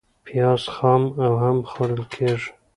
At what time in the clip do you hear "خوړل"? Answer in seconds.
1.69-2.03